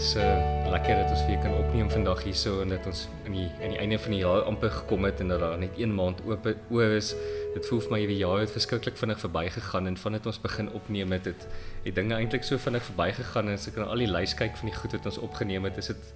Dis 0.00 0.14
uh 0.16 0.68
lekker 0.72 0.96
dat 0.96 1.10
ons 1.12 1.26
weer 1.28 1.38
kan 1.42 1.52
opneem 1.52 1.90
vandag 1.92 2.22
hierso 2.24 2.62
en 2.62 2.70
dat 2.72 2.86
ons 2.88 3.02
in 3.28 3.34
die 3.36 3.48
aan 3.60 3.74
die 3.74 3.80
einde 3.82 3.98
van 4.00 4.14
die 4.14 4.20
jaar 4.22 4.46
amper 4.48 4.70
gekom 4.72 5.04
het 5.04 5.20
en 5.20 5.28
dat 5.28 5.42
daar 5.44 5.58
net 5.60 5.76
1 5.76 5.92
maand 5.94 6.22
oop 6.24 6.48
oor 6.70 6.94
is. 6.96 7.10
Dit 7.52 7.68
voel 7.68 7.82
vir 7.84 7.92
my 7.92 7.98
die 8.08 8.16
jaar 8.16 8.40
het 8.40 8.54
verskriklik 8.54 8.96
vinnig 8.96 9.20
verbygegaan 9.20 9.90
en 9.90 9.98
vandat 10.00 10.30
ons 10.32 10.40
begin 10.40 10.72
opneem 10.72 11.12
het, 11.12 11.28
het 11.28 11.46
die 11.84 11.92
dinge 11.92 12.16
eintlik 12.16 12.48
so 12.48 12.56
vinnig 12.56 12.86
verbygegaan 12.88 13.52
en 13.52 13.60
as 13.60 13.68
ek 13.68 13.76
na 13.76 13.90
al 13.92 14.00
die 14.00 14.08
lys 14.08 14.32
kyk 14.40 14.56
van 14.62 14.72
die 14.72 14.78
goed 14.78 14.96
wat 14.96 15.12
ons 15.12 15.20
opgeneem 15.28 15.68
het, 15.68 15.84
is 15.84 15.92
dit 15.92 16.10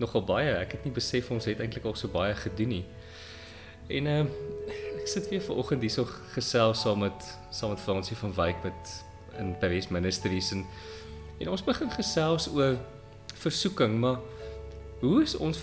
nogal 0.00 0.24
baie. 0.24 0.56
Ek 0.64 0.78
het 0.78 0.88
nie 0.88 0.96
besef 0.96 1.28
ons 1.28 1.52
het 1.52 1.60
eintlik 1.60 1.84
al 1.84 2.00
so 2.00 2.08
baie 2.08 2.32
gedoen 2.48 2.78
nie. 2.78 2.84
En 3.92 4.12
uh 4.16 4.20
ek 5.02 5.16
sit 5.18 5.28
weer 5.28 5.44
vanoggend 5.44 5.84
hierso 5.84 6.08
gesels 6.32 6.80
saam 6.80 7.04
met 7.04 7.34
saam 7.50 7.76
met 7.76 7.84
Fransie 7.84 8.16
van 8.24 8.32
Wyk 8.40 8.64
met 8.64 9.00
in 9.36 9.52
Paris 9.60 9.92
Ministries 9.92 10.54
en 10.56 10.64
en 11.38 11.50
ons 11.52 11.62
begin 11.64 11.92
gesels 11.92 12.48
oor 12.56 12.78
versoeking, 13.38 13.98
maar 14.00 14.18
hoe 15.00 15.22
is 15.22 15.36
ons 15.36 15.60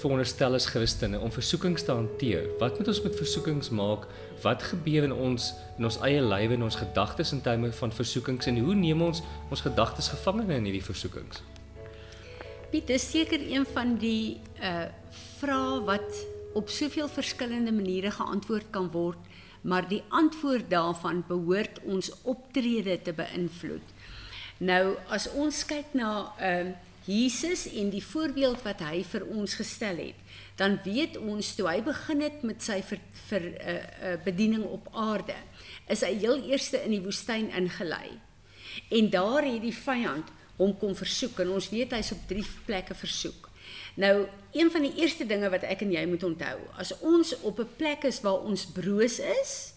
veronderstel 0.00 0.56
as 0.56 0.66
Christene 0.72 1.20
om 1.20 1.32
versoekings 1.32 1.84
te 1.84 1.92
hanteer? 1.92 2.46
Wat 2.60 2.78
moet 2.78 2.88
ons 2.88 3.02
met 3.04 3.16
versoekings 3.16 3.68
maak? 3.70 4.06
Wat 4.42 4.64
gebeur 4.70 5.04
in 5.04 5.12
ons 5.12 5.50
in 5.76 5.84
ons 5.84 5.98
eie 6.06 6.22
lewe 6.24 6.56
en 6.56 6.64
ons 6.64 6.78
gedagtes 6.80 7.34
in 7.36 7.42
terme 7.44 7.68
van 7.72 7.92
versoekings 7.92 8.48
en 8.48 8.58
hoe 8.64 8.74
neem 8.74 9.02
ons 9.04 9.20
ons 9.50 9.64
gedagtes 9.66 10.08
gevangene 10.14 10.56
in 10.56 10.70
hierdie 10.70 10.84
versoekings? 10.84 11.42
Piet, 12.72 12.88
dis 12.88 13.04
seker 13.10 13.44
een 13.44 13.68
van 13.76 13.96
die 14.00 14.40
uh 14.64 14.88
vrae 15.38 15.78
wat 15.86 16.24
op 16.58 16.68
soveel 16.72 17.08
verskillende 17.08 17.72
maniere 17.72 18.10
geantwoord 18.10 18.72
kan 18.74 18.88
word, 18.90 19.20
maar 19.62 19.86
die 19.88 20.02
antwoord 20.08 20.66
daarvan 20.70 21.22
behoort 21.28 21.78
ons 21.84 22.10
optrede 22.22 22.96
te 23.02 23.12
beïnvloed. 23.12 23.94
Nou 24.58 24.96
as 25.14 25.28
ons 25.38 25.60
kyk 25.68 25.94
na 25.94 26.10
uh, 26.42 26.72
Jesus 27.08 27.64
en 27.72 27.88
die 27.88 28.04
voorbeeld 28.04 28.60
wat 28.66 28.82
hy 28.84 29.00
vir 29.08 29.24
ons 29.32 29.54
gestel 29.56 29.96
het, 30.02 30.18
dan 30.60 30.76
weet 30.84 31.16
ons 31.16 31.54
toe 31.56 31.64
hy 31.70 31.78
begin 31.86 32.20
het 32.26 32.42
met 32.44 32.60
sy 32.64 32.82
vir 32.84 33.00
vir 33.30 33.46
uh, 33.48 33.76
uh, 33.76 34.16
bediening 34.26 34.66
op 34.68 34.90
aarde, 34.92 35.36
is 35.88 36.04
hy 36.04 36.12
heel 36.20 36.42
eerste 36.50 36.82
in 36.84 36.92
die 36.92 37.04
woestyn 37.04 37.48
ingelei. 37.56 38.18
En 38.92 39.08
daar 39.10 39.46
het 39.46 39.62
die 39.64 39.72
vyand 39.72 40.28
hom 40.58 40.74
kom 40.76 40.92
versoek 40.98 41.40
en 41.44 41.54
ons 41.56 41.70
weet 41.72 41.94
hy's 41.96 42.12
op 42.12 42.28
drie 42.28 42.44
plekke 42.66 42.96
versoek. 42.98 43.48
Nou, 43.98 44.26
een 44.52 44.70
van 44.70 44.84
die 44.84 44.92
eerste 45.00 45.24
dinge 45.28 45.48
wat 45.50 45.64
ek 45.64 45.86
en 45.86 45.94
jy 45.94 46.04
moet 46.10 46.28
onthou, 46.28 46.58
as 46.76 46.92
ons 47.00 47.32
op 47.40 47.58
'n 47.60 47.72
plek 47.80 48.04
is 48.04 48.20
waar 48.20 48.44
ons 48.44 48.66
broos 48.66 49.18
is, 49.18 49.72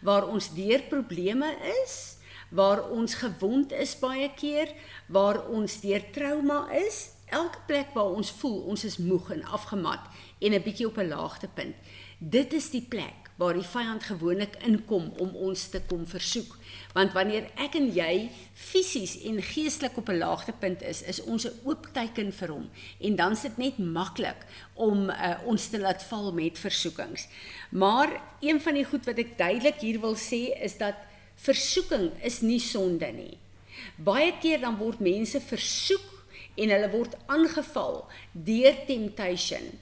waar 0.00 0.26
ons 0.28 0.54
deur 0.54 0.82
probleme 0.88 1.52
is, 1.84 2.16
waar 2.52 2.84
ons 2.90 3.14
gewond 3.14 3.72
is 3.72 3.96
baie 3.98 4.28
keer, 4.36 4.68
waar 5.06 5.40
ons 5.48 5.80
deur 5.80 6.04
trauma 6.12 6.66
is, 6.84 7.08
elke 7.32 7.64
plek 7.66 7.94
waar 7.96 8.12
ons 8.12 8.30
voel 8.42 8.60
ons 8.74 8.84
is 8.84 8.98
moeg 9.00 9.30
en 9.32 9.44
afgemat 9.56 10.04
en 10.38 10.52
'n 10.52 10.62
bietjie 10.62 10.86
op 10.86 10.98
'n 10.98 11.08
laagtepunt. 11.08 11.76
Dit 12.18 12.52
is 12.52 12.70
die 12.70 12.86
plek 12.88 13.22
waar 13.36 13.56
die 13.56 13.66
vyand 13.66 14.04
gewoonlik 14.06 14.56
inkom 14.66 15.12
om 15.18 15.32
ons 15.34 15.68
te 15.68 15.80
kom 15.88 16.06
versoek. 16.06 16.56
Want 16.92 17.12
wanneer 17.12 17.48
ek 17.56 17.74
en 17.74 17.88
jy 17.94 18.30
fisies 18.54 19.16
en 19.28 19.42
geestelik 19.42 19.96
op 19.96 20.08
'n 20.08 20.18
laagtepunt 20.18 20.82
is, 20.82 21.02
is 21.02 21.22
ons 21.22 21.46
'n 21.46 21.58
oop 21.64 21.88
teken 21.92 22.32
vir 22.32 22.48
hom 22.48 22.70
en 23.00 23.16
dan 23.16 23.32
is 23.32 23.40
dit 23.42 23.56
net 23.56 23.78
maklik 23.78 24.46
om 24.74 25.10
uh, 25.10 25.38
ons 25.44 25.68
te 25.68 25.78
laat 25.78 26.02
val 26.02 26.32
met 26.32 26.58
versoekings. 26.58 27.28
Maar 27.70 28.20
een 28.40 28.60
van 28.60 28.74
die 28.74 28.84
goed 28.84 29.04
wat 29.04 29.18
ek 29.18 29.38
duidelik 29.38 29.80
hier 29.80 30.00
wil 30.00 30.14
sê 30.14 30.52
is 30.62 30.78
dat 30.78 30.94
versoeking 31.36 32.10
is 32.22 32.40
nie 32.40 32.60
sonde 32.60 33.12
nie. 33.12 33.38
Baie 33.96 34.32
keer 34.40 34.60
dan 34.60 34.78
word 34.78 35.00
mense 35.00 35.40
versoek 35.40 36.08
en 36.54 36.70
hulle 36.70 36.90
word 36.92 37.16
aangeval 37.32 38.04
deur 38.32 38.76
temptation 38.86 39.72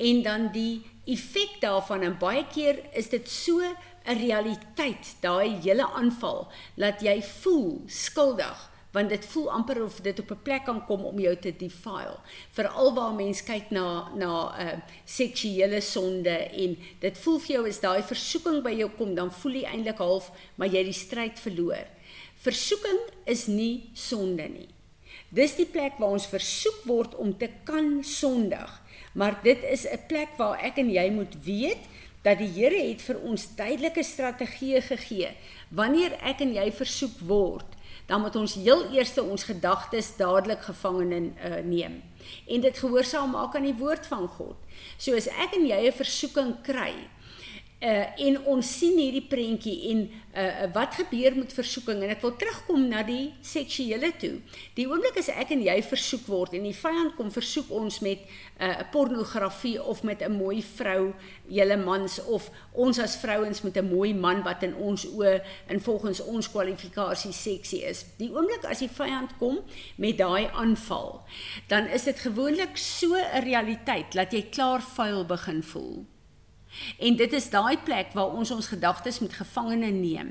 en 0.00 0.22
dan 0.22 0.48
die 0.54 0.82
effek 1.10 1.58
daarvan 1.60 2.06
en 2.06 2.18
baie 2.20 2.44
keer 2.54 2.78
is 2.96 3.10
dit 3.10 3.28
so 3.28 3.60
'n 3.60 4.18
realiteit 4.18 5.16
daai 5.20 5.60
hele 5.60 5.86
aanval 5.86 6.48
dat 6.76 7.02
jy 7.02 7.22
voel 7.22 7.82
skuldig 7.86 8.69
want 8.92 9.08
dit 9.08 9.26
voel 9.32 9.50
amper 9.52 9.82
of 9.84 10.00
dit 10.00 10.18
op 10.20 10.30
'n 10.30 10.42
plek 10.42 10.64
kan 10.64 10.84
kom 10.86 11.04
om 11.04 11.18
jou 11.18 11.36
te 11.36 11.56
defile. 11.56 12.18
Veral 12.50 12.94
waar 12.94 13.14
mense 13.14 13.44
kyk 13.44 13.70
na 13.70 14.10
na 14.14 14.32
uh, 14.58 14.78
seksuele 15.04 15.80
sonde 15.80 16.36
en 16.50 16.76
dit 16.98 17.18
voel 17.18 17.38
vir 17.38 17.56
jou 17.56 17.68
as 17.68 17.80
daai 17.80 18.02
versoeking 18.02 18.62
by 18.62 18.72
jou 18.72 18.90
kom, 18.90 19.14
dan 19.14 19.32
voel 19.32 19.52
jy 19.52 19.64
eintlik 19.64 19.98
half 19.98 20.30
maar 20.54 20.68
jy 20.68 20.84
die 20.84 20.92
stryd 20.92 21.38
verloor. 21.38 21.86
Versoeking 22.34 23.00
is 23.24 23.46
nie 23.46 23.90
sonde 23.92 24.48
nie. 24.48 24.68
Dis 25.30 25.54
die 25.54 25.66
plek 25.66 25.98
waar 25.98 26.16
ons 26.16 26.26
versoek 26.26 26.84
word 26.84 27.14
om 27.14 27.36
te 27.38 27.48
kan 27.64 28.04
sondig. 28.04 28.82
Maar 29.12 29.40
dit 29.42 29.62
is 29.62 29.86
'n 29.86 30.06
plek 30.08 30.28
waar 30.36 30.58
ek 30.58 30.78
en 30.78 30.90
jy 30.90 31.10
moet 31.10 31.34
weet 31.44 31.84
dat 32.22 32.38
die 32.38 32.48
Here 32.48 32.88
het 32.88 33.02
vir 33.02 33.20
ons 33.20 33.48
duidelike 33.56 34.02
strategieë 34.02 34.82
gegee. 34.82 35.30
Wanneer 35.68 36.18
ek 36.20 36.40
en 36.40 36.52
jy 36.54 36.72
versoek 36.72 37.20
word, 37.20 37.66
dan 38.10 38.20
moet 38.20 38.36
ons 38.36 38.54
heel 38.58 38.88
eers 38.90 39.14
ons 39.22 39.44
gedagtes 39.46 40.16
dadelik 40.18 40.64
gevangene 40.66 41.20
uh, 41.30 41.60
neem 41.62 42.00
en 42.50 42.60
dit 42.60 42.78
gehoorsaam 42.82 43.30
maak 43.30 43.54
aan 43.56 43.68
die 43.68 43.76
woord 43.78 44.06
van 44.06 44.26
God. 44.28 44.58
So 44.98 45.14
as 45.16 45.28
ek 45.30 45.54
en 45.56 45.66
jy 45.66 45.78
'n 45.86 45.94
versoeking 45.94 46.50
kry, 46.66 46.92
uh 47.80 48.26
en 48.26 48.36
ons 48.52 48.70
sien 48.78 48.98
hierdie 49.00 49.24
prentjie 49.24 49.76
en 49.90 50.02
uh 50.36 50.66
wat 50.74 50.98
gebeur 50.98 51.36
met 51.38 51.52
versoeking 51.56 52.02
en 52.04 52.12
ek 52.12 52.20
wil 52.20 52.34
terugkom 52.36 52.82
na 52.90 53.00
die 53.06 53.32
seksuele 53.40 54.10
toe. 54.20 54.34
Die 54.76 54.84
oomblik 54.88 55.16
as 55.16 55.30
ek 55.32 55.54
en 55.56 55.62
jy 55.64 55.78
versoek 55.88 56.26
word 56.28 56.58
en 56.58 56.66
die 56.68 56.76
vyand 56.76 57.16
kom 57.16 57.32
versoek 57.32 57.72
ons 57.72 58.02
met 58.04 58.20
'n 58.20 58.68
uh, 58.68 58.84
pornografie 58.92 59.80
of 59.80 60.02
met 60.02 60.20
'n 60.20 60.36
mooi 60.36 60.62
vrou, 60.62 61.14
julle 61.48 61.76
mans 61.76 62.20
of 62.24 62.50
ons 62.72 62.98
as 62.98 63.16
vrouens 63.16 63.62
met 63.62 63.76
'n 63.76 63.88
mooi 63.88 64.14
man 64.14 64.42
wat 64.42 64.62
in 64.62 64.74
ons 64.74 65.06
oë 65.06 65.40
en 65.66 65.80
volgens 65.80 66.20
ons 66.20 66.50
kwalifikasie 66.50 67.32
seksie 67.32 67.82
is. 67.82 68.04
Die 68.18 68.30
oomblik 68.30 68.64
as 68.64 68.78
die 68.78 68.92
vyand 68.92 69.38
kom 69.38 69.58
met 69.96 70.18
daai 70.18 70.50
aanval, 70.52 71.24
dan 71.68 71.86
is 71.86 72.04
dit 72.04 72.18
gewoonlik 72.18 72.76
so 72.76 73.16
'n 73.16 73.42
realiteit 73.42 74.12
dat 74.12 74.32
jy 74.32 74.42
klaar 74.50 74.82
vuil 74.82 75.24
begin 75.24 75.62
voel. 75.62 76.06
En 76.98 77.16
dit 77.16 77.32
is 77.32 77.48
daai 77.50 77.76
plek 77.84 78.12
waar 78.14 78.34
ons 78.36 78.50
ons 78.54 78.66
gedagtes 78.70 79.18
met 79.18 79.34
gevangene 79.34 79.90
neem 79.90 80.30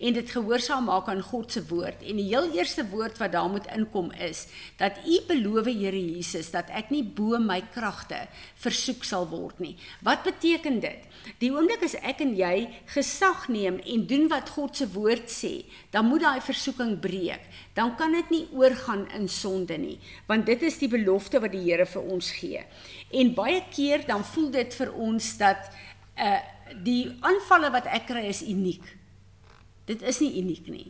en 0.00 0.16
dit 0.16 0.30
gehoorsaam 0.30 0.88
maak 0.88 1.08
aan 1.08 1.22
God 1.22 1.52
se 1.52 1.62
woord. 1.68 2.02
En 2.02 2.18
die 2.18 2.28
heel 2.28 2.50
eerste 2.56 2.86
woord 2.90 3.18
wat 3.22 3.32
daar 3.32 3.48
moet 3.50 3.68
inkom 3.74 4.10
is 4.12 4.46
dat 4.80 4.98
U 5.06 5.20
beloof 5.28 5.64
Here 5.66 5.98
Jesus 5.98 6.50
dat 6.54 6.70
ek 6.74 6.90
nie 6.94 7.02
bo 7.04 7.38
my 7.42 7.60
kragte 7.74 8.26
versoek 8.62 9.04
sal 9.04 9.26
word 9.30 9.58
nie. 9.62 9.74
Wat 10.04 10.22
beteken 10.26 10.80
dit? 10.80 11.06
Die 11.42 11.50
oomblik 11.52 11.82
as 11.86 11.96
ek 12.06 12.22
en 12.24 12.34
jy 12.38 12.68
gesag 12.94 13.48
neem 13.52 13.78
en 13.82 14.06
doen 14.08 14.28
wat 14.32 14.52
God 14.54 14.78
se 14.78 14.86
woord 14.94 15.30
sê, 15.32 15.66
dan 15.90 16.06
moet 16.10 16.22
daai 16.22 16.40
versoeking 16.44 16.96
breek. 17.02 17.42
Dan 17.74 17.94
kan 17.98 18.14
dit 18.14 18.30
nie 18.32 18.44
oorgaan 18.54 19.06
in 19.16 19.26
sonde 19.28 19.76
nie, 19.80 19.98
want 20.30 20.46
dit 20.46 20.62
is 20.66 20.78
die 20.80 20.90
belofte 20.92 21.40
wat 21.42 21.54
die 21.54 21.64
Here 21.66 21.86
vir 21.88 22.12
ons 22.14 22.30
gee. 22.38 22.62
En 23.10 23.34
baie 23.34 23.62
keer 23.72 24.06
dan 24.06 24.24
voel 24.24 24.50
dit 24.54 24.78
vir 24.78 24.92
ons 24.94 25.32
dat 25.40 25.70
uh 26.18 26.38
die 26.82 27.06
aanvalle 27.22 27.68
wat 27.70 27.86
ek 27.94 28.08
kry 28.08 28.24
is 28.26 28.42
uniek. 28.42 28.82
Dit 29.86 30.02
is 30.02 30.18
nie 30.18 30.32
uniek 30.40 30.66
nie. 30.66 30.88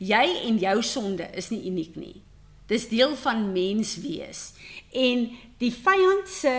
Jy 0.00 0.24
en 0.48 0.60
jou 0.62 0.76
sonde 0.82 1.26
is 1.36 1.50
nie 1.52 1.60
uniek 1.68 1.98
nie. 2.00 2.22
Dis 2.70 2.88
deel 2.88 3.12
van 3.20 3.50
mens 3.52 3.98
wees. 4.00 4.54
En 4.88 5.28
die 5.60 5.72
vyand 5.72 6.28
se 6.28 6.54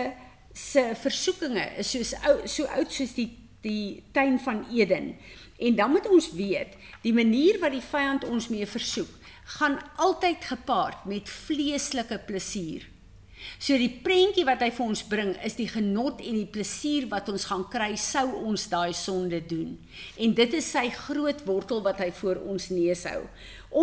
se 0.54 0.92
versoekinge 0.94 1.64
is 1.82 1.90
soos 1.90 2.12
ou 2.30 2.36
so 2.46 2.68
oud 2.78 2.92
soos 2.94 3.16
die 3.16 3.32
die 3.64 4.04
tuin 4.12 4.38
van 4.44 4.62
Eden. 4.70 5.14
En 5.58 5.74
dan 5.74 5.90
moet 5.90 6.06
ons 6.08 6.32
weet, 6.36 6.76
die 7.02 7.14
manier 7.16 7.58
wat 7.62 7.72
die 7.72 7.82
vyand 7.82 8.26
ons 8.28 8.50
mee 8.52 8.66
versoek, 8.68 9.08
gaan 9.58 9.78
altyd 9.96 10.44
gepaard 10.44 11.04
met 11.08 11.30
vleeslike 11.30 12.18
plesier. 12.26 12.84
So 13.58 13.76
die 13.80 13.92
prentjie 14.04 14.44
wat 14.46 14.62
hy 14.64 14.70
vir 14.74 14.86
ons 14.86 15.02
bring 15.08 15.32
is 15.46 15.56
die 15.58 15.68
genot 15.70 16.22
en 16.24 16.38
die 16.38 16.50
plesier 16.50 17.08
wat 17.10 17.28
ons 17.32 17.46
gaan 17.50 17.66
kry 17.72 17.92
sou 18.00 18.26
ons 18.44 18.68
daai 18.72 18.94
sonde 18.96 19.40
doen. 19.48 19.76
En 20.20 20.34
dit 20.36 20.56
is 20.60 20.70
sy 20.74 20.88
groot 20.94 21.44
wortel 21.46 21.82
wat 21.84 22.02
hy 22.02 22.10
voor 22.20 22.42
ons 22.44 22.70
neus 22.74 23.04
hou. 23.10 23.22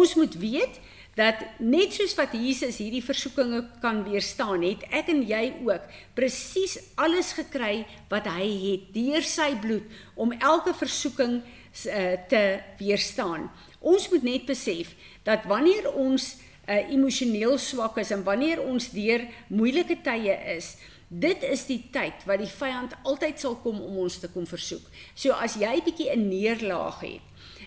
Ons 0.02 0.16
moet 0.20 0.36
weet 0.40 0.82
dat 1.18 1.42
net 1.60 1.92
soos 1.92 2.14
wat 2.16 2.36
Jesus 2.38 2.78
hierdie 2.80 3.04
versoekinge 3.04 3.66
kan 3.84 4.00
weerstaan 4.06 4.64
het, 4.64 4.86
ek 4.96 5.10
en 5.12 5.26
jy 5.28 5.44
ook 5.68 5.90
presies 6.16 6.78
alles 6.96 7.34
gekry 7.36 7.84
wat 8.12 8.30
hy 8.32 8.48
het 8.64 8.86
deur 8.96 9.26
sy 9.28 9.52
bloed 9.60 10.00
om 10.16 10.32
elke 10.38 10.74
versoeking 10.78 11.42
uh, 11.42 12.16
te 12.32 12.44
weerstaan. 12.80 13.50
Ons 13.82 14.08
moet 14.14 14.24
net 14.24 14.48
besef 14.48 14.96
dat 15.28 15.44
wanneer 15.50 15.92
ons 15.92 16.38
uh, 16.72 16.92
emosioneel 16.94 17.58
swak 17.60 18.00
is 18.02 18.12
en 18.16 18.24
wanneer 18.24 18.62
ons 18.64 18.92
deur 18.96 19.26
moeilike 19.52 19.98
tye 20.06 20.36
is, 20.56 20.76
dit 21.12 21.44
is 21.44 21.66
die 21.68 21.82
tyd 21.92 22.24
wat 22.28 22.40
die 22.40 22.52
vyand 22.52 22.96
altyd 23.04 23.42
sal 23.44 23.58
kom 23.64 23.82
om 23.84 23.98
ons 24.06 24.22
te 24.22 24.30
kom 24.32 24.48
versoek. 24.48 24.86
So 25.16 25.36
as 25.36 25.58
jy 25.60 25.74
bietjie 25.84 26.12
'n 26.16 26.30
neerlaag 26.30 27.02
het, 27.02 27.26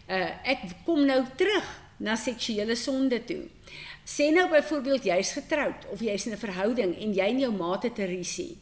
uh, 0.09 0.31
ek 0.45 0.85
kom 0.87 1.05
nou 1.05 1.23
terug 1.37 1.67
na 1.99 2.17
seksuele 2.17 2.77
sonde 2.77 3.21
toe. 3.25 3.49
Sê 4.05 4.33
nou 4.33 4.49
byvoorbeeld 4.51 5.05
jy's 5.05 5.33
getroud 5.33 5.87
of 5.93 6.01
jy's 6.01 6.27
in 6.27 6.33
'n 6.33 6.39
verhouding 6.39 6.97
en 6.97 7.15
jy 7.15 7.29
en 7.29 7.41
jou 7.41 7.53
maat 7.53 7.83
het 7.83 7.99
'n 7.99 8.09
risie. 8.09 8.59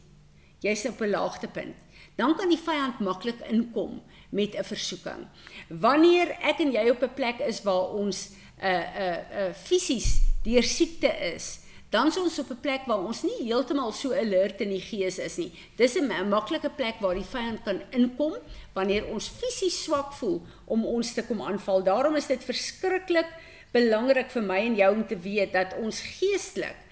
Jy's 0.59 0.85
op 0.85 1.01
'n 1.01 1.09
laagtepunt. 1.09 1.75
Dan 2.15 2.35
kan 2.35 2.49
die 2.49 2.57
vyand 2.57 2.99
maklik 2.99 3.39
inkom 3.49 4.01
met 4.29 4.55
'n 4.55 4.63
versoeking. 4.63 5.27
Wanneer 5.69 6.37
ek 6.41 6.59
en 6.59 6.71
jy 6.71 6.89
op 6.89 7.01
'n 7.01 7.13
plek 7.13 7.39
is 7.39 7.63
waar 7.63 7.89
ons 7.89 8.29
'n 8.61 8.67
'n 8.67 9.49
'n 9.49 9.53
fisies 9.53 10.32
deur 10.43 10.63
siekte 10.63 11.11
is, 11.33 11.59
dan 11.93 12.07
is 12.09 12.17
ons 12.17 12.39
op 12.39 12.49
'n 12.49 12.61
plek 12.61 12.85
waar 12.85 13.05
ons 13.05 13.21
nie 13.23 13.45
heeltemal 13.45 13.91
so 13.91 14.13
alert 14.13 14.61
in 14.61 14.69
die 14.69 14.81
gees 14.81 15.19
is 15.19 15.37
nie. 15.37 15.51
Dis 15.77 15.95
'n 15.95 16.29
maklike 16.29 16.69
plek 16.69 16.99
waar 16.99 17.15
die 17.15 17.29
vyand 17.33 17.63
kan 17.63 17.81
inkom 17.91 18.33
wanneer 18.73 19.05
ons 19.07 19.27
fisies 19.27 19.83
swak 19.83 20.13
voel 20.13 20.41
om 20.65 20.85
ons 20.85 21.13
te 21.13 21.23
kom 21.23 21.41
aanval. 21.41 21.83
Daarom 21.83 22.15
is 22.15 22.27
dit 22.27 22.43
verskriklik 22.43 23.27
belangrik 23.71 24.31
vir 24.31 24.41
my 24.41 24.59
en 24.65 24.75
jou 24.75 24.95
om 24.95 25.07
te 25.07 25.17
weet 25.17 25.53
dat 25.53 25.75
ons 25.77 26.01
geestelik 26.01 26.82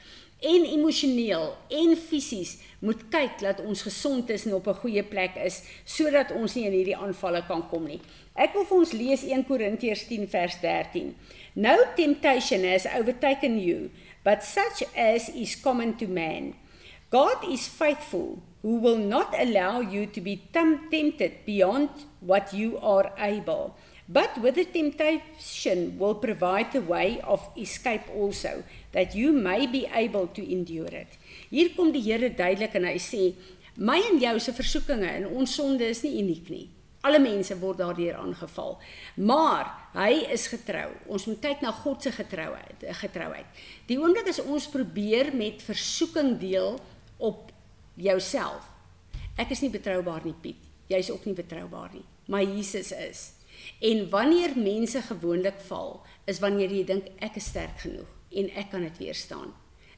en 0.41 0.65
emosioneel 0.65 1.51
en 1.69 1.95
fisies 1.97 2.57
moet 2.81 3.01
kyk 3.13 3.39
dat 3.39 3.61
ons 3.61 3.81
gesond 3.85 4.29
is 4.33 4.45
en 4.45 4.55
op 4.57 4.67
'n 4.67 4.81
goeie 4.83 5.03
plek 5.03 5.35
is 5.35 5.61
sodat 5.85 6.31
ons 6.31 6.55
nie 6.55 6.65
in 6.65 6.73
hierdie 6.73 6.97
aanvalle 6.97 7.43
kan 7.47 7.67
kom 7.69 7.85
nie. 7.85 8.01
Ek 8.35 8.53
wil 8.53 8.65
vir 8.65 8.77
ons 8.77 8.91
lees 8.91 9.23
1 9.23 9.45
Korintiërs 9.45 10.07
10 10.07 10.27
vers 10.27 10.55
13. 10.59 11.15
No 11.53 11.75
temptation 11.95 12.63
has 12.63 12.85
overtaken 12.85 13.59
you 13.59 13.89
but 14.23 14.43
such 14.43 14.83
as 14.95 15.29
is 15.29 15.55
common 15.55 15.95
to 15.97 16.07
man. 16.07 16.53
God 17.11 17.43
is 17.43 17.67
faithful, 17.67 18.41
who 18.61 18.77
will 18.77 18.97
not 18.97 19.35
allow 19.37 19.81
you 19.81 20.05
to 20.05 20.21
be 20.21 20.47
tempted 20.53 21.45
beyond 21.45 21.89
what 22.21 22.53
you 22.53 22.77
are 22.79 23.11
able, 23.17 23.75
but 24.07 24.37
with 24.41 24.55
the 24.55 24.65
temptation 24.65 25.97
will 25.97 26.15
provide 26.15 26.71
the 26.71 26.81
way 26.81 27.21
of 27.23 27.47
escape 27.57 28.07
also, 28.15 28.63
that 28.91 29.15
you 29.15 29.31
may 29.31 29.67
be 29.67 29.87
able 29.93 30.27
to 30.27 30.41
endure 30.41 30.91
it. 30.91 31.17
Hier 31.49 31.71
kom 31.75 31.91
die 31.91 32.03
Here 32.03 32.29
duidelik 32.29 32.75
en 32.75 32.87
hy 32.89 32.97
sê, 32.99 33.31
my 33.77 33.99
en 34.09 34.19
jou 34.19 34.37
se 34.39 34.53
versoekinge 34.55 35.09
en 35.21 35.27
ons 35.31 35.55
sonde 35.55 35.87
is 35.87 36.03
nie 36.03 36.19
uniek 36.21 36.49
nie. 36.51 36.67
Alle 37.01 37.17
mense 37.17 37.55
word 37.57 37.79
daardeur 37.81 38.19
aangeval. 38.21 38.75
Maar 39.17 39.71
hy 39.95 40.11
is 40.35 40.45
getrou. 40.51 40.91
Ons 41.09 41.25
moet 41.25 41.39
kyk 41.41 41.63
na 41.65 41.71
God 41.73 42.05
se 42.05 42.11
getrouheid, 42.13 42.83
getrouheid. 42.99 43.63
Die 43.89 43.97
oomblik 43.97 44.29
as 44.29 44.41
ons 44.43 44.69
probeer 44.69 45.31
met 45.33 45.63
versoeking 45.65 46.35
deel 46.41 46.77
op 47.17 47.49
jouself. 47.97 48.67
Ek 49.41 49.55
is 49.55 49.63
nie 49.63 49.71
betroubaar 49.73 50.21
nie, 50.27 50.35
Piet. 50.43 50.69
Jy's 50.91 51.09
ook 51.09 51.25
nie 51.25 51.37
betroubaar 51.37 51.93
nie, 51.95 52.03
maar 52.27 52.43
Jesus 52.43 52.91
is. 52.91 53.29
En 53.79 54.09
wanneer 54.09 54.57
mense 54.57 55.01
gewoonlik 55.01 55.59
val, 55.59 56.01
is 56.25 56.39
wanneer 56.39 56.71
jy 56.71 56.83
dink 56.85 57.07
ek 57.19 57.35
is 57.35 57.49
sterk 57.49 57.79
genoeg 57.79 58.09
en 58.31 58.49
ek 58.55 58.69
kan 58.71 58.81
dit 58.81 58.97
weerstaan. 58.97 59.51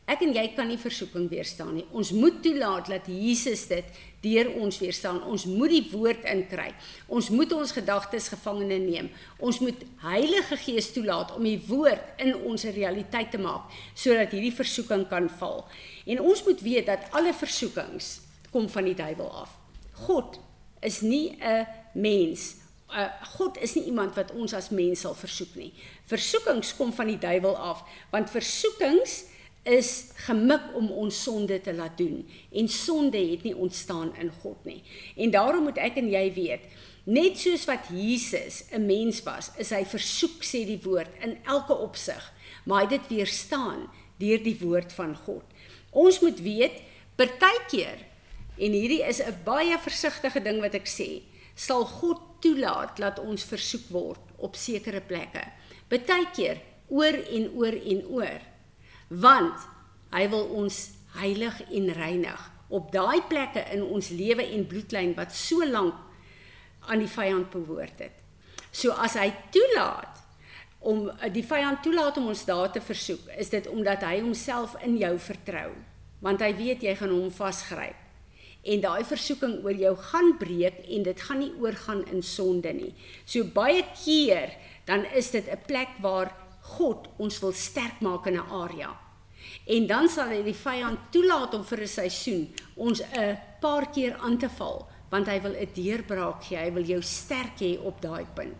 Ek 0.03 0.19
en 0.25 0.33
jy 0.35 0.49
kan 0.51 0.67
nie 0.67 0.79
versoeking 0.79 1.29
weerstaan 1.31 1.77
nie. 1.77 1.85
Ons 1.95 2.09
moet 2.11 2.41
toelaat 2.43 2.89
dat 2.91 3.05
Jesus 3.07 3.61
dit 3.69 4.01
deur 4.25 4.49
ons 4.59 4.79
weerstaan. 4.81 5.21
Ons 5.23 5.45
moet 5.47 5.71
die 5.71 5.85
woord 5.93 6.25
inkry. 6.27 6.73
Ons 7.07 7.29
moet 7.31 7.53
ons 7.55 7.71
gedagtes 7.71 8.27
gevangene 8.33 8.81
neem. 8.83 9.07
Ons 9.39 9.61
moet 9.63 9.79
Heilige 10.03 10.57
Gees 10.59 10.91
toelaat 10.91 11.31
om 11.37 11.47
die 11.47 11.59
woord 11.69 12.19
in 12.23 12.35
ons 12.35 12.67
realiteit 12.75 13.31
te 13.31 13.39
maak 13.39 13.71
sodat 13.95 14.35
hierdie 14.35 14.51
versoeking 14.55 15.07
kan 15.07 15.29
val. 15.39 15.63
En 16.03 16.19
ons 16.19 16.43
moet 16.49 16.65
weet 16.67 16.91
dat 16.91 17.07
alle 17.15 17.31
versoekings 17.31 18.17
kom 18.51 18.67
van 18.69 18.91
die 18.91 18.97
duiwel 18.99 19.31
af. 19.45 19.55
God 20.03 20.35
is 20.83 20.99
nie 21.01 21.37
'n 21.39 21.65
mens. 21.95 22.62
Uh, 22.93 23.09
God 23.37 23.57
is 23.57 23.73
nie 23.73 23.87
iemand 23.89 24.13
wat 24.15 24.31
ons 24.37 24.53
as 24.53 24.69
mens 24.69 25.01
sal 25.01 25.15
versoek 25.17 25.55
nie. 25.57 25.71
Versoekings 26.05 26.75
kom 26.77 26.93
van 26.93 27.09
die 27.09 27.17
duiwel 27.17 27.55
af 27.57 27.81
want 28.11 28.29
versoekings 28.29 29.23
is 29.63 30.11
gemik 30.27 30.75
om 30.75 30.91
ons 30.91 31.23
sonde 31.23 31.57
te 31.63 31.73
laat 31.73 31.97
doen 31.97 32.21
en 32.51 32.67
sonde 32.69 33.17
het 33.17 33.43
nie 33.47 33.55
ontstaan 33.55 34.11
in 34.21 34.29
God 34.43 34.65
nie. 34.67 34.83
En 35.15 35.31
daarom 35.31 35.63
moet 35.63 35.79
ek 35.81 35.97
en 36.03 36.11
jy 36.11 36.25
weet, 36.35 36.67
net 37.03 37.39
soos 37.39 37.65
wat 37.67 37.89
Jesus 37.89 38.63
'n 38.71 38.85
mens 38.85 39.23
was, 39.23 39.51
is 39.57 39.71
hy 39.71 39.83
versoek 39.85 40.43
sê 40.43 40.65
die 40.65 40.79
woord 40.83 41.11
in 41.21 41.37
elke 41.45 41.73
opsig, 41.73 42.33
maar 42.65 42.83
hy 42.83 42.97
dit 42.97 43.07
weerstaan 43.07 43.89
deur 44.19 44.43
die 44.43 44.57
woord 44.59 44.93
van 44.93 45.15
God. 45.15 45.43
Ons 45.91 46.19
moet 46.19 46.39
weet, 46.39 46.81
partykeer 47.15 47.99
en 48.57 48.71
hierdie 48.71 49.03
is 49.03 49.19
'n 49.19 49.43
baie 49.45 49.77
versigtige 49.79 50.41
ding 50.41 50.61
wat 50.61 50.75
ek 50.75 50.87
sê, 50.87 51.21
sal 51.55 51.85
God 51.85 52.21
toelaat 52.43 52.97
dat 52.97 53.19
ons 53.23 53.45
versoek 53.47 53.89
word 53.93 54.33
op 54.43 54.57
sekere 54.59 55.01
plekke. 55.01 55.43
Partykeer 55.87 56.59
oor 56.89 57.15
en 57.15 57.51
oor 57.55 57.77
en 57.77 58.01
oor 58.11 58.49
want 59.13 59.67
hy 60.13 60.25
wil 60.31 60.47
ons 60.57 60.77
heilig 61.19 61.59
en 61.69 61.91
reinig 61.93 62.49
op 62.73 62.89
daai 62.93 63.21
plekke 63.29 63.61
in 63.75 63.83
ons 63.85 64.09
lewe 64.09 64.45
en 64.55 64.65
bloedlyn 64.69 65.13
wat 65.17 65.35
so 65.37 65.65
lank 65.65 65.93
aan 66.89 67.03
die 67.03 67.11
vyand 67.11 67.51
behoort 67.53 68.01
het. 68.01 68.15
So 68.73 68.95
as 68.97 69.15
hy 69.19 69.29
toelaat 69.53 70.23
om 70.83 71.05
die 71.31 71.45
vyand 71.45 71.83
toelaat 71.85 72.17
om 72.19 72.31
ons 72.33 72.43
daar 72.47 72.71
te 72.73 72.81
versoek, 72.83 73.29
is 73.39 73.53
dit 73.53 73.69
omdat 73.71 74.03
hy 74.03 74.17
homself 74.19 74.73
in 74.83 74.97
jou 74.99 75.13
vertrou, 75.21 75.69
want 76.25 76.41
hy 76.43 76.51
weet 76.57 76.83
jy 76.83 76.95
gaan 76.99 77.13
hom 77.13 77.29
vasgryp. 77.31 78.02
En 78.63 78.81
daai 78.81 79.03
versoeking 79.03 79.57
oor 79.63 79.75
jou 79.75 79.95
gaan 79.95 80.37
breek 80.39 80.85
en 80.87 81.03
dit 81.03 81.21
gaan 81.21 81.39
nie 81.39 81.51
oorgaan 81.59 82.05
in 82.11 82.23
sonde 82.23 82.73
nie. 82.73 82.93
So 83.25 83.43
baie 83.43 83.83
keer 84.05 84.55
dan 84.85 85.05
is 85.05 85.31
dit 85.31 85.47
'n 85.47 85.65
plek 85.67 85.89
waar 86.01 86.31
God 86.61 87.07
ons 87.17 87.39
wil 87.39 87.51
sterk 87.51 87.99
maak 88.01 88.25
in 88.27 88.35
'n 88.39 88.49
area. 88.49 88.95
En 89.67 89.87
dan 89.87 90.09
sal 90.09 90.29
hy 90.29 90.43
die 90.43 90.55
vyand 90.55 90.99
toelaat 91.11 91.53
om 91.53 91.63
vir 91.63 91.81
'n 91.81 91.87
seisoen 91.87 92.53
ons 92.75 93.01
'n 93.01 93.37
paar 93.61 93.91
keer 93.91 94.15
aan 94.17 94.37
te 94.37 94.49
val, 94.49 94.87
want 95.09 95.27
hy 95.27 95.41
wil 95.41 95.55
'n 95.55 95.73
deurbraak 95.73 96.43
gee. 96.43 96.57
Hy 96.57 96.71
wil 96.71 96.83
jou 96.83 97.01
sterk 97.01 97.59
hê 97.59 97.79
op 97.79 98.01
daai 98.01 98.25
punt. 98.33 98.55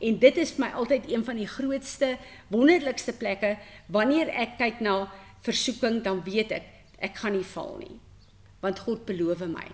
En 0.00 0.18
dit 0.18 0.36
is 0.36 0.50
vir 0.50 0.66
my 0.66 0.72
altyd 0.72 1.10
een 1.10 1.24
van 1.24 1.36
die 1.36 1.46
grootste, 1.46 2.18
wonderlikste 2.48 3.12
plekke 3.12 3.58
wanneer 3.86 4.28
ek 4.28 4.58
kyk 4.58 4.80
na 4.80 5.12
versoeking, 5.42 6.02
dan 6.02 6.22
weet 6.24 6.52
ek 6.52 6.62
ek 6.98 7.16
gaan 7.16 7.32
nie 7.32 7.44
val 7.44 7.76
nie. 7.78 8.00
Want 8.60 8.82
God 8.86 9.06
beloof 9.06 9.44
my. 9.48 9.68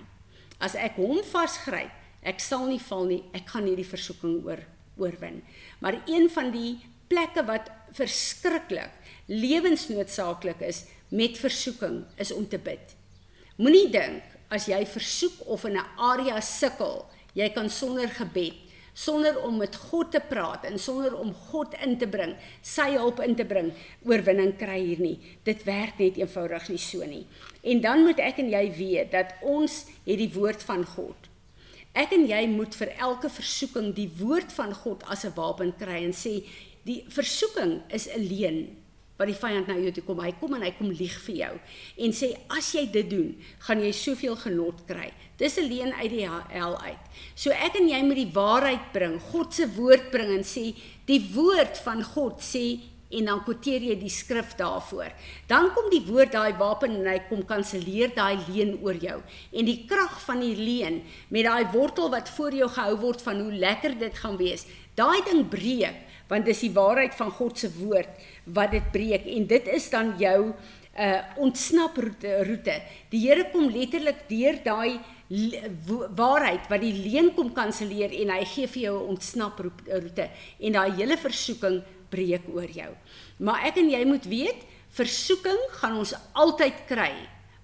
As 0.62 0.75
ek 0.75 0.97
hom 0.97 1.23
vasgryp, 1.26 1.93
ek 2.23 2.40
sal 2.40 2.66
nie 2.66 2.81
val 2.81 3.05
nie. 3.05 3.23
Ek 3.35 3.49
gaan 3.50 3.66
hierdie 3.69 3.87
versoeking 3.87 4.45
oor 4.47 4.62
oorwin. 4.97 5.43
Maar 5.78 6.00
een 6.09 6.31
van 6.33 6.50
die 6.55 6.78
plekke 7.11 7.45
wat 7.47 7.69
verskriklik 7.97 8.93
lewensnoodsaaklik 9.26 10.62
is 10.64 10.85
met 11.09 11.38
versoeking 11.38 12.05
is 12.16 12.33
om 12.33 12.49
te 12.49 12.59
bid. 12.59 12.95
Moenie 13.57 13.90
dink 13.93 14.25
as 14.52 14.69
jy 14.71 14.83
versoek 14.87 15.43
of 15.47 15.64
in 15.64 15.76
'n 15.76 15.87
area 15.99 16.40
sukkel, 16.40 17.07
jy 17.35 17.49
kan 17.50 17.71
sonder 17.71 18.09
gebed, 18.09 18.55
sonder 18.97 19.37
om 19.45 19.59
met 19.61 19.76
God 19.76 20.15
te 20.15 20.23
praat 20.25 20.65
en 20.65 20.79
sonder 20.81 21.12
om 21.19 21.35
God 21.50 21.76
in 21.85 21.99
te 22.00 22.09
bring, 22.09 22.33
sy 22.65 22.95
hulp 22.97 23.21
in 23.25 23.37
te 23.37 23.45
bring, 23.45 23.69
oorwinning 24.09 24.55
kry 24.57 24.79
hier 24.81 25.03
nie. 25.05 25.17
Dit 25.45 25.67
werk 25.69 26.00
net 26.00 26.17
eenvoudig 26.17 26.71
nie 26.73 26.81
so 26.81 27.05
nie. 27.05 27.26
En 27.61 27.83
dan 27.85 28.07
moet 28.07 28.23
ek 28.25 28.41
en 28.41 28.49
jy 28.55 28.65
weet 28.79 29.12
dat 29.12 29.37
ons 29.45 29.83
het 30.07 30.17
die 30.17 30.33
woord 30.33 30.65
van 30.65 30.87
God. 30.97 31.29
Ek 31.97 32.12
en 32.12 32.26
jy 32.29 32.43
moet 32.53 32.75
vir 32.76 32.95
elke 33.00 33.29
versoeking 33.33 33.93
die 33.97 34.09
woord 34.19 34.50
van 34.53 34.73
God 34.76 35.05
as 35.12 35.25
'n 35.25 35.37
wapen 35.37 35.73
kry 35.76 36.05
en 36.05 36.12
sê 36.12 36.45
die 36.85 37.05
versoeking 37.09 37.83
is 37.88 38.09
'n 38.09 38.21
leuen 38.21 38.76
wat 39.17 39.29
die 39.29 39.41
vyand 39.41 39.67
nou 39.67 39.81
jou 39.81 39.93
toe 39.93 40.05
kom. 40.05 40.21
Hy 40.21 40.33
kom 40.33 40.55
en 40.55 40.62
hy 40.62 40.73
kom 40.76 40.91
lieg 40.91 41.17
vir 41.26 41.37
jou 41.37 41.55
en 41.97 42.12
sê 42.12 42.37
as 42.49 42.73
jy 42.73 42.87
dit 42.93 43.11
doen, 43.11 43.37
gaan 43.59 43.81
jy 43.81 43.93
soveel 43.93 44.37
genot 44.37 44.87
kry. 44.87 45.12
Dis 45.37 45.57
'n 45.57 45.69
leuen 45.69 45.93
uit 45.95 46.11
die 46.11 46.28
hel 46.49 46.81
uit. 46.81 47.02
So 47.35 47.50
ek 47.50 47.76
en 47.76 47.88
jy 47.88 48.02
moet 48.02 48.16
die 48.16 48.33
waarheid 48.33 48.93
bring, 48.93 49.21
God 49.21 49.55
se 49.55 49.69
woord 49.69 50.11
bring 50.11 50.33
en 50.33 50.45
sê 50.45 50.75
die 51.05 51.31
woord 51.35 51.76
van 51.85 52.02
God 52.02 52.40
sê 52.40 52.81
en 53.11 53.28
dan 53.28 53.43
quoteer 53.45 53.85
jy 53.87 53.95
die 54.00 54.11
skrif 54.11 54.57
daarvoor. 54.59 55.12
Dan 55.47 55.71
kom 55.76 55.90
die 55.93 56.02
woord 56.09 56.33
daai 56.35 56.57
wapen 56.59 56.97
en 56.99 57.07
hy 57.07 57.19
kom 57.28 57.45
kanselleer 57.47 58.14
daai 58.16 58.38
leuen 58.49 58.78
oor 58.83 58.99
jou. 58.99 59.21
En 59.52 59.69
die 59.69 59.85
krag 59.87 60.19
van 60.25 60.40
die 60.43 60.57
leuen 60.57 61.02
met 61.31 61.47
daai 61.47 61.71
wortel 61.73 62.11
wat 62.11 62.28
voor 62.28 62.57
jou 62.57 62.69
gehou 62.69 62.97
word 63.05 63.23
van 63.23 63.40
hoe 63.40 63.52
lekker 63.52 63.99
dit 63.99 64.19
gaan 64.23 64.37
wees. 64.40 64.66
Daai 64.99 65.23
ding 65.28 65.47
breek 65.52 66.02
want 66.26 66.45
dis 66.45 66.64
die 66.64 66.73
waarheid 66.75 67.14
van 67.14 67.31
God 67.31 67.59
se 67.59 67.71
woord 67.76 68.25
wat 68.57 68.73
dit 68.75 68.87
breek 68.90 69.28
en 69.31 69.45
dit 69.47 69.69
is 69.69 69.90
dan 69.93 70.16
jou 70.19 70.40
uh 70.97 71.21
ontsnap 71.45 71.99
roete. 72.00 72.81
Die 73.12 73.21
Here 73.28 73.45
kom 73.52 73.69
letterlik 73.69 74.25
deur 74.31 74.57
daai 74.64 74.97
waarheid 75.28 76.68
wat 76.71 76.80
die 76.80 76.92
leuen 76.95 77.33
kom 77.35 77.52
kanselleer 77.52 78.12
en 78.23 78.30
hy 78.30 78.45
gee 78.45 78.66
vir 78.66 78.83
jou 78.83 78.97
'n 78.99 79.09
ontsnap 79.16 79.59
roete 79.59 80.30
en 80.61 80.73
daai 80.73 80.92
hele 80.95 81.16
versoeking 81.16 81.83
breek 82.11 82.47
oor 82.49 82.71
jou. 82.71 82.92
Maar 83.38 83.66
ek 83.66 83.76
en 83.76 83.90
jy 83.90 84.04
moet 84.04 84.25
weet, 84.25 84.62
versoeking 84.88 85.59
gaan 85.80 85.99
ons 85.99 86.14
altyd 86.33 86.87
kry 86.87 87.12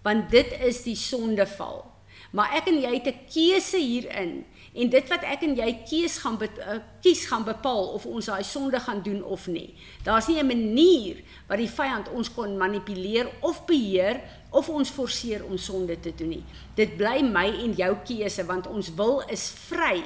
want 0.02 0.30
dit 0.30 0.52
is 0.66 0.82
die 0.82 0.96
sondeval. 0.96 1.86
Maar 2.32 2.56
ek 2.58 2.68
en 2.72 2.80
jy 2.82 2.92
het 2.98 3.06
'n 3.06 3.26
keuse 3.30 3.78
hierin 3.78 4.44
En 4.72 4.88
dit 4.88 5.08
wat 5.08 5.24
ek 5.28 5.42
en 5.44 5.52
jy 5.58 5.68
kies 5.84 6.14
gaan 6.22 6.38
be, 6.40 6.48
uh, 6.64 6.78
kies 7.04 7.26
gaan 7.28 7.44
bepaal 7.44 7.90
of 7.92 8.06
ons 8.08 8.30
daai 8.30 8.44
sonde 8.46 8.80
gaan 8.80 9.02
doen 9.04 9.20
of 9.24 9.44
nie. 9.52 9.74
Daar's 10.04 10.28
nie 10.28 10.40
'n 10.40 10.46
manier 10.46 11.20
wat 11.48 11.58
die 11.58 11.68
vyand 11.68 12.08
ons 12.08 12.32
kon 12.32 12.56
manipuleer 12.56 13.28
of 13.40 13.66
beheer 13.66 14.20
of 14.50 14.68
ons 14.68 14.90
forceer 14.90 15.44
om 15.44 15.58
sonde 15.58 16.00
te 16.00 16.14
doen 16.14 16.28
nie. 16.28 16.44
Dit 16.74 16.96
bly 16.96 17.20
my 17.22 17.46
en 17.46 17.72
jou 17.72 17.96
keuse 18.04 18.44
want 18.46 18.66
ons 18.66 18.94
wil 18.94 19.22
is 19.28 19.52
vry. 19.68 20.02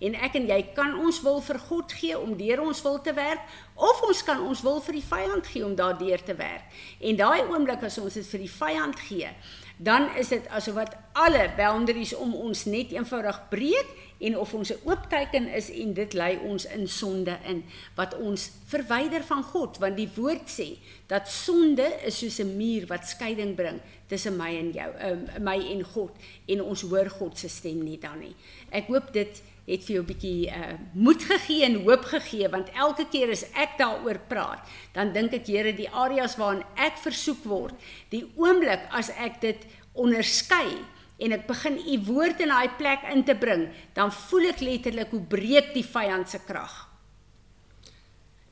En 0.00 0.14
ek 0.14 0.34
en 0.34 0.46
jy 0.48 0.62
kan 0.72 0.94
ons 0.96 1.18
wil 1.22 1.40
vir 1.40 1.58
God 1.58 1.92
gee 1.92 2.18
om 2.18 2.36
deur 2.36 2.60
ons 2.60 2.82
wil 2.82 3.00
te 3.00 3.12
werk 3.12 3.40
of 3.76 4.02
ons 4.02 4.22
kan 4.24 4.40
ons 4.40 4.62
wil 4.64 4.80
vir 4.80 4.96
die 4.96 5.08
vyand 5.10 5.46
gee 5.46 5.64
om 5.64 5.74
daardeur 5.76 6.22
te 6.24 6.34
werk. 6.34 6.64
En 7.00 7.16
daai 7.16 7.42
oomblik 7.42 7.82
as 7.82 7.98
ons 7.98 8.14
dit 8.14 8.26
vir 8.26 8.40
die 8.40 8.54
vyand 8.54 9.00
gee, 9.00 9.28
dan 9.76 10.08
is 10.16 10.28
dit 10.28 10.48
asof 10.48 10.74
wat 10.74 10.96
alle 11.12 11.50
boundaries 11.56 12.14
om 12.14 12.34
ons 12.34 12.64
net 12.64 12.92
eenvoudig 12.92 13.48
breek 13.50 13.88
en 14.20 14.38
of 14.38 14.54
ons 14.54 14.72
'n 14.72 14.80
oop 14.84 15.08
teken 15.08 15.48
is 15.48 15.70
en 15.70 15.92
dit 15.94 16.12
lei 16.12 16.38
ons 16.44 16.66
in 16.66 16.88
sonde 16.88 17.38
in 17.44 17.64
wat 17.94 18.16
ons 18.18 18.50
verwyder 18.66 19.24
van 19.24 19.42
God 19.42 19.78
want 19.78 19.96
die 19.96 20.10
woord 20.14 20.48
sê 20.48 20.76
dat 21.06 21.28
sonde 21.28 21.88
is 22.04 22.18
soos 22.18 22.38
'n 22.38 22.56
muur 22.56 22.86
wat 22.86 23.08
skeiding 23.08 23.54
bring 23.54 23.80
tussen 24.06 24.36
my 24.36 24.56
en 24.56 24.70
jou 24.72 24.90
um, 25.10 25.26
my 25.40 25.58
en 25.70 25.82
God 25.82 26.10
en 26.46 26.62
ons 26.62 26.80
hoor 26.80 27.10
God 27.10 27.38
se 27.38 27.48
stem 27.48 27.82
nie 27.82 27.98
dan 27.98 28.18
nie. 28.18 28.34
Ek 28.70 28.86
hoop 28.86 29.12
dit 29.12 29.42
het 29.66 29.84
vir 29.84 29.94
jou 29.94 30.02
'n 30.02 30.06
bietjie 30.06 30.48
uh, 30.48 30.74
moed 30.92 31.22
gegee 31.22 31.64
en 31.64 31.82
hoop 31.82 32.04
gegee 32.04 32.48
want 32.48 32.70
elke 32.74 33.06
keer 33.08 33.30
as 33.30 33.44
ek 33.54 33.78
daaroor 33.78 34.18
praat 34.28 34.66
dan 34.92 35.12
dink 35.12 35.32
ek 35.32 35.46
Here 35.46 35.72
die 35.72 35.90
areas 35.90 36.36
waarin 36.36 36.64
ek 36.76 36.96
versoek 36.96 37.44
word 37.44 37.74
die 38.10 38.24
oomblik 38.36 38.80
as 38.90 39.10
ek 39.10 39.40
dit 39.40 39.66
onderskei 39.92 40.78
en 41.20 41.36
ek 41.36 41.46
begin 41.48 41.78
u 41.78 41.96
woord 42.08 42.42
in 42.44 42.52
daai 42.54 42.76
plek 42.80 43.06
in 43.14 43.24
te 43.24 43.36
bring 43.38 43.68
dan 43.96 44.12
voel 44.26 44.50
ek 44.52 44.62
letterlik 44.64 45.12
hoe 45.14 45.24
breek 45.36 45.74
die 45.76 45.86
vyand 45.86 46.32
se 46.32 46.42
krag 46.46 46.76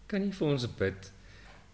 kan 0.09 0.25
jy 0.25 0.33
vir 0.41 0.49
ons 0.49 0.69
bid 0.81 1.13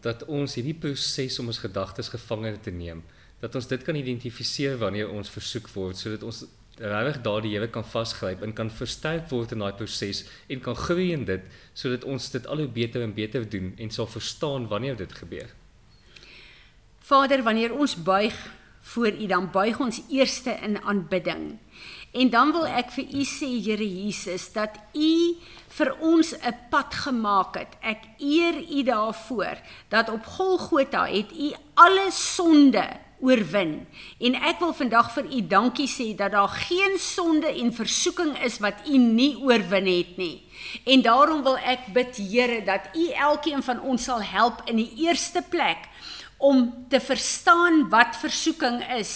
dat 0.04 0.26
ons 0.28 0.58
hierdie 0.58 0.76
proses 0.86 1.38
om 1.40 1.52
ons 1.52 1.62
gedagtes 1.64 2.12
gevange 2.14 2.56
te 2.66 2.74
neem 2.74 3.04
dat 3.42 3.56
ons 3.58 3.68
dit 3.68 3.82
kan 3.86 3.96
identifiseer 3.96 4.78
wanneer 4.80 5.10
ons 5.12 5.32
versoek 5.32 5.70
word 5.74 6.00
sodat 6.00 6.24
ons 6.26 6.44
regtig 6.78 7.20
daardie 7.22 7.52
Here 7.54 7.68
kan 7.70 7.84
vasgryp 7.86 8.42
en 8.42 8.52
kan 8.52 8.70
versterk 8.70 9.28
word 9.30 9.52
in 9.54 9.62
daai 9.62 9.74
proses 9.78 10.24
en 10.50 10.60
kan 10.60 10.74
groei 10.74 11.12
in 11.14 11.24
dit 11.24 11.42
sodat 11.74 12.04
ons 12.04 12.30
dit 12.30 12.46
al 12.46 12.64
hoe 12.64 12.68
beter 12.68 13.02
en 13.02 13.14
beter 13.14 13.46
doen 13.48 13.72
en 13.78 13.90
sal 13.90 14.06
verstaan 14.10 14.66
wanneer 14.68 14.96
dit 14.96 15.12
gebeur. 15.12 15.54
Vader, 17.04 17.42
wanneer 17.42 17.74
ons 17.74 17.94
buig 17.94 18.34
voor 18.84 19.12
U, 19.16 19.26
dan 19.26 19.50
buig 19.50 19.80
ons 19.80 20.02
eerste 20.12 20.50
in 20.62 20.76
aanbidding. 20.82 21.56
En 22.12 22.30
dan 22.30 22.52
wil 22.52 22.66
ek 22.68 22.92
vir 22.94 23.08
U 23.16 23.24
sê, 23.26 23.48
Here 23.64 23.86
Jesus, 23.86 24.50
dat 24.52 24.76
U 24.92 25.12
vir 25.76 25.90
ons 26.00 26.34
'n 26.36 26.54
pad 26.70 26.94
gemaak 26.94 27.56
het. 27.58 27.72
Ek 27.80 28.04
eer 28.18 28.54
U 28.70 28.82
daarvoor 28.82 29.56
dat 29.88 30.10
op 30.10 30.26
Golgotha 30.26 31.06
het 31.06 31.32
U 31.32 31.52
alle 31.74 32.10
sonde 32.10 32.86
oorwin. 33.24 33.86
En 34.20 34.36
ek 34.36 34.60
wil 34.60 34.74
vandag 34.76 35.12
vir 35.14 35.30
u 35.32 35.40
dankie 35.48 35.88
sê 35.88 36.10
dat 36.16 36.34
daar 36.34 36.52
geen 36.66 36.98
sonde 37.00 37.48
en 37.48 37.72
versoeking 37.74 38.36
is 38.44 38.58
wat 38.58 38.84
u 38.88 38.98
nie 38.98 39.36
oorwin 39.40 39.88
het 39.88 40.16
nie. 40.20 40.42
En 40.84 41.02
daarom 41.02 41.42
wil 41.42 41.56
ek 41.58 41.90
bid 41.96 42.16
Here 42.16 42.60
dat 42.64 42.92
u 42.94 43.08
elkeen 43.10 43.62
van 43.62 43.80
ons 43.80 44.04
sal 44.04 44.22
help 44.22 44.62
in 44.70 44.76
die 44.82 44.90
eerste 45.06 45.42
plek 45.48 45.88
om 46.44 46.66
te 46.92 47.00
verstaan 47.00 47.86
wat 47.92 48.18
versoeking 48.20 48.82
is. 48.98 49.14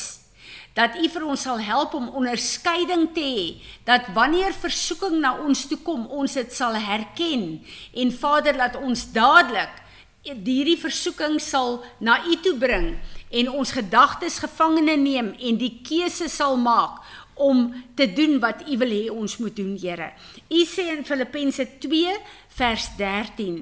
Dat 0.79 0.97
U 0.97 1.09
vir 1.11 1.25
ons 1.27 1.43
sal 1.45 1.61
help 1.61 1.97
om 1.99 2.09
onderskeiding 2.21 3.09
te 3.13 3.25
hê 3.25 3.47
dat 3.89 4.09
wanneer 4.17 4.55
versoeking 4.55 5.19
na 5.21 5.35
ons 5.43 5.67
toe 5.69 5.81
kom 5.85 6.07
ons 6.07 6.39
dit 6.39 6.55
sal 6.55 6.79
herken. 6.79 7.59
En 7.93 8.15
Vader 8.15 8.57
laat 8.57 8.79
ons 8.81 9.05
dadelik 9.13 9.85
hierdie 10.29 10.79
versoeking 10.79 11.39
sal 11.41 11.83
na 12.05 12.19
U 12.27 12.37
toe 12.45 12.57
bring 12.61 12.91
en 13.29 13.51
ons 13.61 13.73
gedagtes 13.73 14.41
gevangene 14.43 14.97
neem 15.01 15.33
en 15.37 15.61
die 15.61 15.75
keuse 15.85 16.29
sal 16.33 16.57
maak 16.61 17.01
om 17.39 17.73
te 17.95 18.07
doen 18.13 18.39
wat 18.43 18.63
U 18.69 18.77
wil 18.83 18.93
hê 18.93 19.09
ons 19.11 19.37
moet 19.39 19.57
doen, 19.57 19.77
Here. 19.79 20.13
U 20.51 20.61
sê 20.67 20.89
in 20.97 21.05
Filippense 21.07 21.65
2 21.81 22.15
vers 22.59 22.89
13 22.99 23.61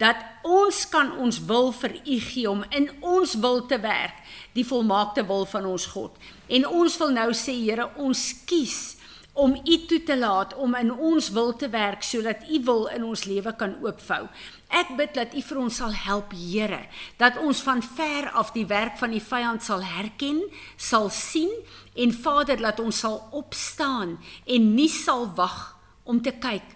dat 0.00 0.20
ons 0.42 0.82
kan 0.88 1.12
ons 1.20 1.40
wil 1.46 1.72
vir 1.80 1.98
U 2.04 2.18
gee 2.24 2.50
om 2.50 2.64
in 2.70 2.90
ons 3.00 3.34
wil 3.42 3.64
te 3.66 3.80
werk, 3.80 4.16
die 4.56 4.66
volmaakte 4.66 5.26
wil 5.28 5.46
van 5.46 5.68
ons 5.68 5.86
God. 5.94 6.16
En 6.48 6.66
ons 6.66 7.00
wil 7.00 7.12
nou 7.14 7.30
sê, 7.36 7.56
Here, 7.62 7.90
ons 7.96 8.30
kies 8.48 8.97
om 9.38 9.54
U 9.54 9.76
toe 9.86 10.00
te 10.02 10.16
laat 10.18 10.54
om 10.58 10.74
in 10.74 10.90
ons 10.92 11.28
wil 11.30 11.52
te 11.56 11.68
werk 11.70 12.02
sodat 12.02 12.42
U 12.50 12.58
wil 12.66 12.86
in 12.90 13.04
ons 13.06 13.22
lewe 13.30 13.52
kan 13.54 13.76
oopvou. 13.84 14.24
Ek 14.74 14.90
bid 14.98 15.14
dat 15.14 15.36
U 15.38 15.42
vir 15.50 15.60
ons 15.62 15.78
sal 15.78 15.94
help, 15.94 16.34
Here, 16.34 16.80
dat 17.22 17.38
ons 17.38 17.62
van 17.62 17.82
ver 17.82 18.26
af 18.34 18.50
die 18.56 18.66
werk 18.66 18.98
van 18.98 19.14
die 19.14 19.22
vyand 19.22 19.62
sal 19.62 19.84
herken, 19.86 20.42
sal 20.76 21.06
sien 21.14 21.54
en 21.94 22.14
Vader 22.14 22.58
laat 22.60 22.82
ons 22.82 22.98
sal 23.06 23.20
opstaan 23.30 24.16
en 24.44 24.68
nie 24.74 24.90
sal 24.90 25.28
wag 25.38 25.78
om 26.02 26.18
te 26.24 26.34
kyk 26.34 26.74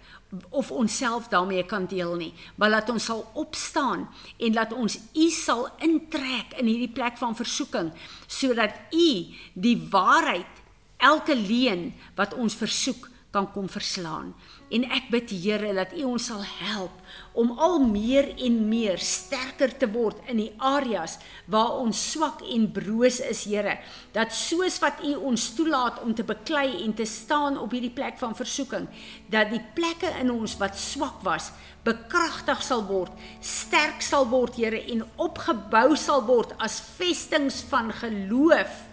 of 0.54 0.70
ons 0.72 0.94
self 0.96 1.28
daarmee 1.28 1.66
kan 1.68 1.84
deel 1.90 2.14
nie, 2.16 2.30
maar 2.56 2.70
laat 2.72 2.88
ons 2.94 3.04
sal 3.10 3.26
opstaan 3.36 4.06
en 4.38 4.54
laat 4.54 4.72
ons 4.72 4.96
U 5.12 5.28
sal 5.34 5.66
intrek 5.84 6.54
in 6.62 6.70
hierdie 6.70 6.94
plek 6.94 7.18
van 7.20 7.36
versoeking 7.36 7.90
sodat 8.30 8.78
U 8.94 9.08
die 9.52 9.76
waarheid 9.90 10.61
elke 11.02 11.34
leuen 11.36 11.90
wat 12.18 12.34
ons 12.38 12.54
versoek 12.56 13.10
kan 13.32 13.48
kom 13.52 13.68
verslaan. 13.72 14.34
En 14.72 14.84
ek 14.92 15.08
bid 15.12 15.32
Here 15.32 15.72
dat 15.76 15.94
U 15.96 16.04
ons 16.12 16.26
sal 16.28 16.42
help 16.60 16.92
om 17.36 17.54
al 17.56 17.78
meer 17.80 18.28
en 18.44 18.58
meer 18.68 19.00
sterker 19.00 19.72
te 19.80 19.88
word 19.88 20.20
in 20.28 20.40
die 20.42 20.50
areas 20.60 21.16
waar 21.50 21.78
ons 21.80 21.96
swak 22.12 22.44
en 22.44 22.68
broos 22.76 23.22
is, 23.24 23.46
Here. 23.48 23.78
Dat 24.12 24.36
soos 24.36 24.76
wat 24.84 25.00
U 25.08 25.14
ons 25.32 25.48
toelaat 25.56 26.02
om 26.04 26.12
te 26.16 26.26
beklei 26.28 26.84
en 26.84 26.92
te 26.96 27.08
staan 27.08 27.56
op 27.60 27.72
hierdie 27.72 27.94
plek 27.94 28.20
van 28.20 28.36
versoeking, 28.36 28.88
dat 29.32 29.52
die 29.52 29.64
plekke 29.76 30.12
in 30.20 30.32
ons 30.32 30.58
wat 30.60 30.76
swak 30.80 31.24
was, 31.24 31.50
bekragtig 31.88 32.60
sal 32.62 32.84
word, 32.88 33.16
sterk 33.40 34.04
sal 34.04 34.28
word, 34.28 34.60
Here, 34.60 34.84
en 34.92 35.06
opgebou 35.16 35.96
sal 35.96 36.26
word 36.28 36.52
as 36.60 36.82
vestings 37.00 37.64
van 37.72 37.92
geloof 37.96 38.91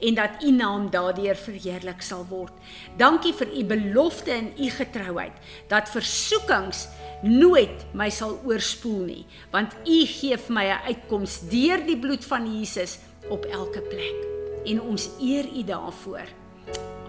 en 0.00 0.14
dat 0.14 0.42
u 0.44 0.50
naam 0.50 0.90
daardeur 0.90 1.36
verheerlik 1.36 2.02
sal 2.02 2.24
word. 2.28 2.52
Dankie 2.96 3.32
vir 3.36 3.52
u 3.56 3.64
belofte 3.64 4.32
en 4.32 4.52
u 4.58 4.70
getrouheid 4.70 5.32
dat 5.68 5.92
versoekings 5.92 6.88
nooit 7.22 7.84
my 7.92 8.08
sal 8.10 8.38
oorspoel 8.44 9.04
nie, 9.04 9.26
want 9.52 9.76
u 9.84 10.00
gee 10.06 10.36
vir 10.36 10.54
my 10.54 10.66
'n 10.70 10.84
uitkoms 10.86 11.40
deur 11.50 11.86
die 11.86 11.98
bloed 11.98 12.24
van 12.24 12.58
Jesus 12.58 12.98
op 13.28 13.44
elke 13.44 13.80
plek. 13.80 14.16
En 14.64 14.80
ons 14.80 15.08
eer 15.20 15.46
u 15.56 15.64
daarvoor. 15.64 16.26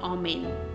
Amen. 0.02 0.71